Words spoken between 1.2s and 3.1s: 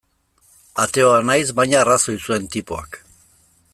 naiz, baina arrazoi zuen tipoak.